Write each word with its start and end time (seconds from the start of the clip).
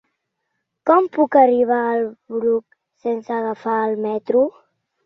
Com 0.89 1.09
puc 1.17 1.37
arribar 1.43 1.79
al 1.91 2.09
Bruc 2.39 2.81
sense 3.07 3.39
agafar 3.39 3.79
el 3.87 3.97
metro? 4.11 4.47